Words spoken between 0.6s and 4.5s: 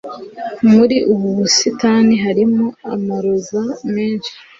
muri ubu busitani harimo amaroza menshi